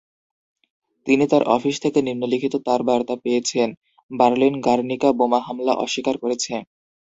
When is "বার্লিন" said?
4.11-4.55